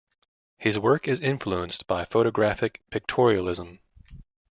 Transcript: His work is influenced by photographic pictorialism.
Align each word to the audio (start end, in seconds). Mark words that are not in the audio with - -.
His 0.57 0.79
work 0.79 1.07
is 1.07 1.19
influenced 1.19 1.85
by 1.85 2.05
photographic 2.05 2.81
pictorialism. 2.89 3.77